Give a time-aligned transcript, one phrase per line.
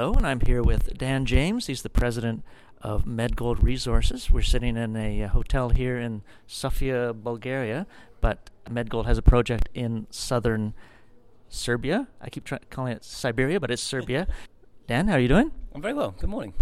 [0.00, 1.66] Hello, and I'm here with Dan James.
[1.66, 2.42] He's the president
[2.80, 4.30] of MedGold Resources.
[4.30, 7.86] We're sitting in a uh, hotel here in Sofia, Bulgaria,
[8.22, 10.72] but MedGold has a project in southern
[11.50, 12.08] Serbia.
[12.18, 14.26] I keep trying calling it Siberia, but it's Serbia.
[14.86, 15.52] Dan, how are you doing?
[15.74, 16.14] I'm very well.
[16.18, 16.54] Good morning.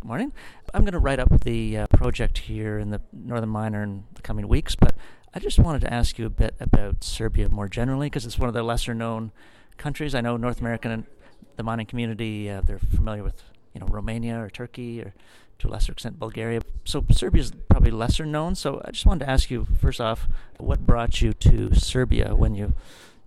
[0.00, 0.32] Good morning.
[0.72, 4.22] I'm going to write up the uh, project here in the Northern Miner in the
[4.22, 4.94] coming weeks, but
[5.34, 8.48] I just wanted to ask you a bit about Serbia more generally because it's one
[8.48, 9.32] of the lesser known
[9.76, 10.14] countries.
[10.14, 11.06] I know North American,
[11.56, 13.42] the mining community, uh, they're familiar with
[13.74, 15.14] you know Romania or Turkey or
[15.58, 16.60] to a lesser extent Bulgaria.
[16.84, 18.54] So Serbia is probably lesser known.
[18.54, 22.54] So I just wanted to ask you first off, what brought you to Serbia when
[22.54, 22.74] you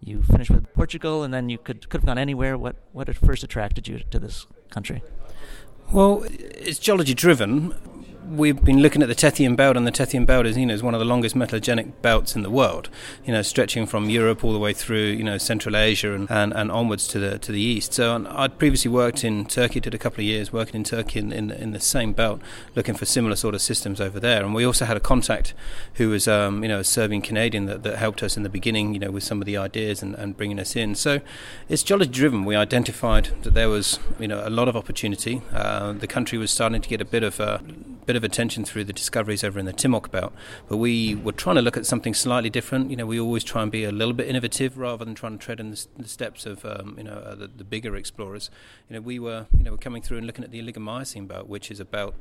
[0.01, 2.57] you finished with Portugal and then you could could have gone anywhere?
[2.57, 5.01] What what had first attracted you to this country?
[5.91, 7.73] Well, it's geology driven
[8.27, 10.83] we've been looking at the Tethyan Belt, and the Tethyan Belt is, you know, is
[10.83, 12.89] one of the longest metallogenic belts in the world.
[13.25, 16.53] You know, stretching from Europe all the way through, you know, Central Asia and, and,
[16.53, 17.93] and onwards to the to the east.
[17.93, 21.31] So I'd previously worked in Turkey, did a couple of years working in Turkey in,
[21.31, 22.41] in, in the same belt,
[22.75, 24.43] looking for similar sort of systems over there.
[24.43, 25.53] And we also had a contact
[25.95, 28.93] who was, um, you know, a Serbian Canadian that, that helped us in the beginning,
[28.93, 30.95] you know, with some of the ideas and, and bringing us in.
[30.95, 31.21] So
[31.67, 32.45] it's geology driven.
[32.45, 35.41] We identified that there was, you know, a lot of opportunity.
[35.53, 37.61] Uh, the country was starting to get a bit of a
[38.09, 40.33] bit of attention through the discoveries over in the Timok belt,
[40.67, 42.89] but we were trying to look at something slightly different.
[42.89, 45.45] You know, we always try and be a little bit innovative rather than trying to
[45.45, 48.49] tread in the, the steps of um, you know uh, the, the, bigger explorers.
[48.89, 51.69] You know, we were you know coming through and looking at the Oligo-Miocene belt, which
[51.69, 52.15] is a belt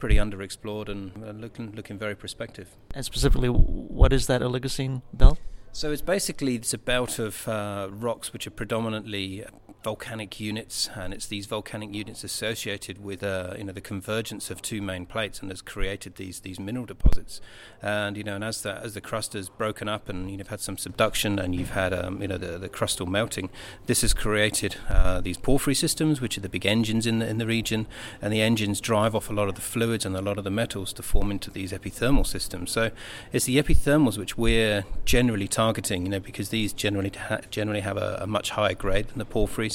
[0.00, 2.74] pretty underexplored and uh, looking looking very prospective.
[2.92, 5.38] And specifically, what is that Oligocene belt?
[5.70, 9.44] So it's basically it's a belt of uh, rocks which are predominantly
[9.82, 14.60] volcanic units, and it's these volcanic units associated with uh, you know the convergence of
[14.60, 17.40] two main plates, and has created these these mineral deposits.
[17.80, 20.60] And you know, and as the as the crust has broken up, and you've had
[20.60, 23.50] some subduction, and you've had um, you know the the crustal melting,
[23.86, 27.38] this has created uh, these porphyry systems, which are the big engines in the in
[27.38, 27.86] the region,
[28.20, 30.50] and the engines drive off a lot of the fluids and a lot of the
[30.50, 32.70] metals to form into these epithermal systems.
[32.70, 32.90] So
[33.32, 37.96] it's the epithermals which we're generally targeting, you know, because these generally ha- generally have
[37.96, 39.67] a, a much higher grade than the porphyry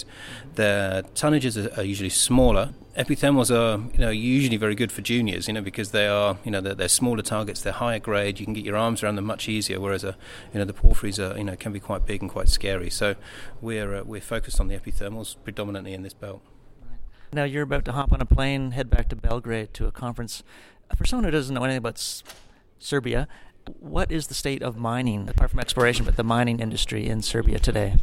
[0.55, 2.73] the tonnages are, are usually smaller.
[2.97, 6.51] Epithermals are, you know, usually very good for juniors, you know, because they are, you
[6.51, 8.39] know, they're, they're, smaller targets, they're higher grade.
[8.39, 9.79] You can get your arms around them much easier.
[9.79, 10.15] Whereas, a,
[10.53, 12.89] you know, the porphyries are, you know, can be quite big and quite scary.
[12.89, 13.15] So,
[13.61, 16.41] we're uh, we're focused on the epithermals predominantly in this belt.
[17.33, 20.43] Now you're about to hop on a plane, head back to Belgrade to a conference.
[20.95, 22.23] For someone who doesn't know anything about S-
[22.77, 23.27] Serbia,
[23.79, 27.57] what is the state of mining, apart from exploration, but the mining industry in Serbia
[27.57, 27.95] today?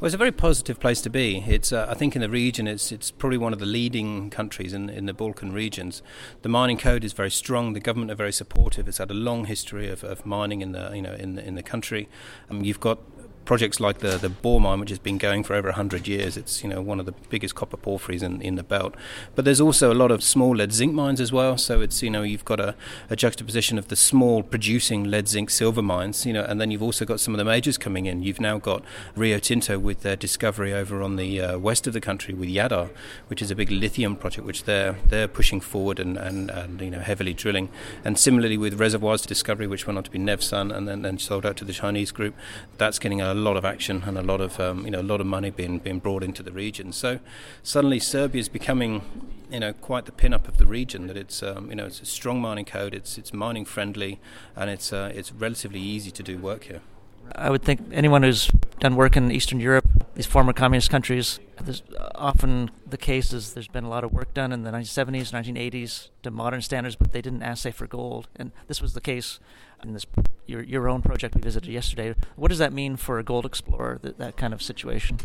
[0.00, 1.42] Well, it's a very positive place to be.
[1.48, 4.72] It's, uh, I think, in the region, it's it's probably one of the leading countries
[4.72, 6.02] in in the Balkan regions.
[6.42, 7.72] The mining code is very strong.
[7.72, 8.86] The government are very supportive.
[8.86, 11.64] It's had a long history of, of mining in the you know in in the
[11.64, 12.08] country.
[12.48, 13.00] Um, you've got
[13.48, 16.36] projects like the the Bor mine, which has been going for over 100 years.
[16.36, 18.94] It's you know one of the biggest copper porphyries in, in the belt.
[19.34, 21.56] But there's also a lot of small lead zinc mines as well.
[21.56, 22.74] So it's you know you've got a,
[23.08, 26.82] a juxtaposition of the small producing lead zinc silver mines, you know, and then you've
[26.82, 28.22] also got some of the majors coming in.
[28.22, 28.84] You've now got
[29.16, 32.90] Rio Tinto with their discovery over on the uh, west of the country with Jadar,
[33.28, 36.90] which is a big lithium project which they're they're pushing forward and, and, and you
[36.90, 37.70] know heavily drilling.
[38.04, 41.46] And similarly with Reservoir's discovery, which went on to be Nevsun and then, then sold
[41.46, 42.34] out to the Chinese group,
[42.76, 45.20] that's getting a lot of action and a lot of um, you know a lot
[45.20, 46.92] of money being being brought into the region.
[46.92, 47.20] So
[47.62, 49.02] suddenly Serbia is becoming
[49.50, 51.06] you know quite the pin-up of the region.
[51.06, 52.94] That it's um, you know it's a strong mining code.
[52.94, 54.18] It's it's mining friendly
[54.56, 56.80] and it's uh, it's relatively easy to do work here.
[57.34, 58.48] I would think anyone who's
[58.80, 59.86] done work in Eastern Europe,
[60.18, 64.12] these former communist countries, there's uh, often the case is there's been a lot of
[64.12, 68.26] work done in the 1970s, 1980s to modern standards, but they didn't assay for gold,
[68.34, 69.38] and this was the case
[69.80, 70.06] in this
[70.44, 72.16] your your own project we visited yesterday.
[72.34, 74.00] What does that mean for a gold explorer?
[74.02, 75.18] That that kind of situation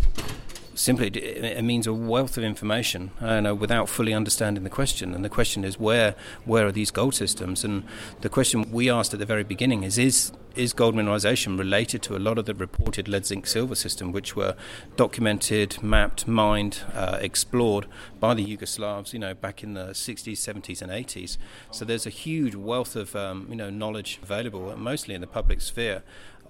[0.76, 5.14] simply it means a wealth of information and uh, without fully understanding the question.
[5.14, 6.16] And the question is where
[6.46, 7.64] where are these gold systems?
[7.64, 7.84] And
[8.22, 12.16] the question we asked at the very beginning is is is gold mineralization related to
[12.16, 14.56] a lot of the reported lead zinc silver system which were
[14.96, 17.88] documented mapped mined uh, explored
[18.20, 21.38] by the Yugoslavs you know back in the 60s 70s and 80s
[21.72, 25.60] so there's a huge wealth of um, you know knowledge available mostly in the public
[25.60, 26.04] sphere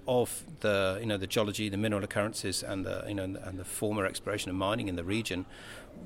[0.06, 3.64] of the you know the geology, the mineral occurrences, and the you know and the
[3.64, 5.46] former exploration and mining in the region,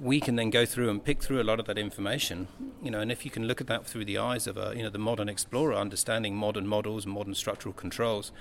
[0.00, 2.48] we can then go through and pick through a lot of that information.
[2.82, 4.82] You know, and if you can look at that through the eyes of a you
[4.82, 8.32] know the modern explorer, understanding modern models, modern structural controls,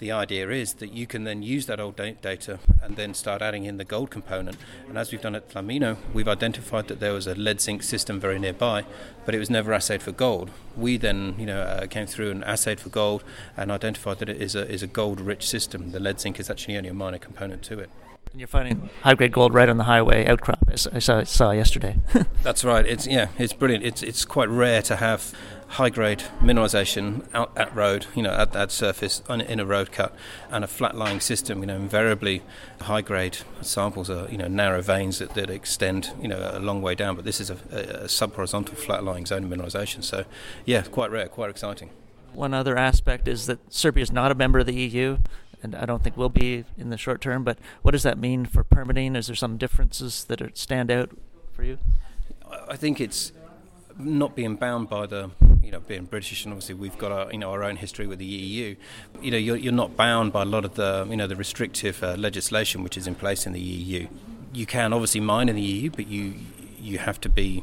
[0.00, 3.64] the idea is that you can then use that old data and then start adding
[3.64, 4.56] in the gold component.
[4.88, 8.18] And as we've done at Tlamino, we've identified that there was a lead zinc system
[8.18, 8.84] very nearby,
[9.26, 10.50] but it was never assayed for gold.
[10.74, 13.22] We then, you know, uh, came through and assayed for gold
[13.56, 15.92] and identified that it is a is a gold rich system.
[15.92, 17.90] The lead zinc is actually only a minor component to it.
[18.32, 21.50] And you're finding high grade gold right on the highway outcrop, as I saw, saw
[21.50, 21.96] yesterday.
[22.44, 22.86] That's right.
[22.86, 23.84] It's yeah, it's brilliant.
[23.84, 25.34] It's it's quite rare to have
[25.70, 30.14] high grade mineralisation out at road, you know, at that surface in a road cut,
[30.48, 31.60] and a flat lying system.
[31.60, 32.42] You know, invariably
[32.82, 36.82] high grade samples are you know narrow veins that, that extend you know a long
[36.82, 37.16] way down.
[37.16, 40.04] But this is a, a, a sub horizontal flat lying zone of mineralisation.
[40.04, 40.24] So
[40.64, 41.90] yeah, quite rare, quite exciting.
[42.32, 45.18] One other aspect is that Serbia is not a member of the EU
[45.62, 47.44] and I don't think will be in the short term.
[47.44, 49.16] But what does that mean for permitting?
[49.16, 51.10] Is there some differences that are, stand out
[51.52, 51.78] for you?
[52.68, 53.32] I think it's
[53.98, 55.30] not being bound by the
[55.62, 58.18] you know being British and obviously we've got our you know our own history with
[58.18, 58.76] the EU.
[59.20, 62.02] You know you're, you're not bound by a lot of the you know the restrictive
[62.02, 64.08] uh, legislation which is in place in the EU.
[64.52, 66.34] You can obviously mine in the EU, but you
[66.78, 67.62] you have to be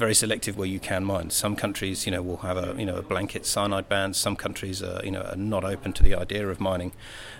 [0.00, 1.28] very selective where you can mine.
[1.28, 4.14] Some countries, you know, will have a you know a blanket cyanide ban.
[4.14, 6.92] Some countries, are, you know, are not open to the idea of mining,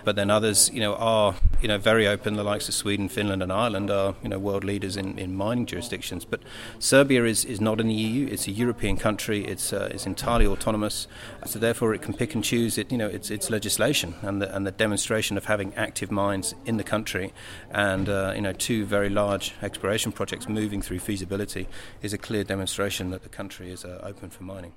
[0.04, 2.34] but then others, you know, are you know very open.
[2.34, 5.66] The likes of Sweden, Finland, and Ireland are you know world leaders in, in mining
[5.66, 6.24] jurisdictions.
[6.24, 6.40] But
[6.78, 8.26] Serbia is, is not in the EU.
[8.26, 9.44] It's a European country.
[9.44, 11.06] It's uh, it's entirely autonomous.
[11.46, 12.90] So therefore, it can pick and choose it.
[12.90, 16.76] You know, its its legislation and the and the demonstration of having active mines in
[16.76, 17.32] the country,
[17.70, 21.68] and uh, you know two very large exploration projects moving through feasibility
[22.02, 24.72] is a clear demonstration that the country is uh, open for mining.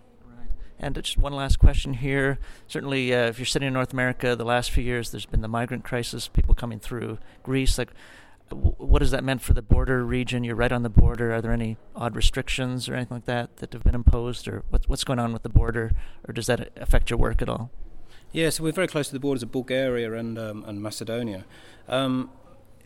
[0.84, 2.40] And just one last question here.
[2.68, 5.48] Certainly, uh, if you're sitting in North America, the last few years there's been the
[5.48, 7.78] migrant crisis, people coming through Greece.
[7.78, 7.92] Like,
[8.50, 10.44] w- what has that meant for the border region?
[10.44, 11.34] You're right on the border.
[11.34, 14.90] Are there any odd restrictions or anything like that that have been imposed, or what's
[14.90, 15.94] what's going on with the border,
[16.28, 17.72] or does that affect your work at all?
[18.34, 21.46] Yeah, so we're very close to the borders of Bulgaria and um, and Macedonia.
[21.88, 22.30] Um,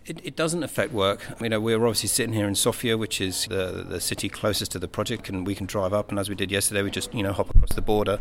[0.07, 1.21] it, it, doesn't affect work.
[1.42, 4.80] You know, we're obviously sitting here in Sofia, which is the the city closest to
[4.80, 6.09] the project, and we can drive up.
[6.09, 8.19] And as we did yesterday, we just you know hop across the border,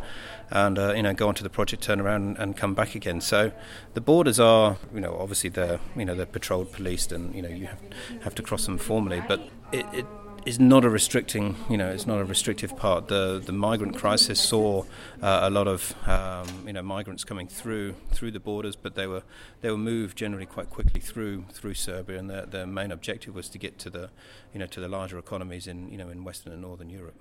[0.51, 3.21] and uh, you know go onto the project, turn around, and, and, come back again.
[3.21, 3.53] So
[3.95, 7.49] the borders are you know obviously they're you know they're patrolled, policed, and you know
[7.49, 7.81] you have,
[8.23, 9.23] have to cross them formally.
[9.27, 9.41] But
[9.73, 10.07] it, it
[10.47, 13.09] is not a restricting, you know, it's not a restrictive part.
[13.09, 14.85] The the migrant crisis saw
[15.21, 19.07] uh, a lot of, um, you know, migrants coming through through the borders, but they
[19.07, 19.23] were
[19.61, 23.49] they were moved generally quite quickly through through Serbia, and their, their main objective was
[23.49, 24.11] to get to the,
[24.55, 27.19] you know, to the larger economies in you know in Western and Northern Europe.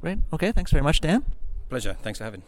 [0.00, 0.18] Great.
[0.32, 0.52] Okay.
[0.52, 1.24] Thanks very much, Dan.
[1.68, 1.96] Pleasure.
[2.02, 2.42] Thanks for having.